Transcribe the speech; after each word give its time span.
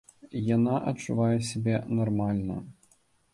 Яна 0.55 0.77
адчувае 0.91 1.35
сябе 1.51 1.75
нармальна. 1.99 2.57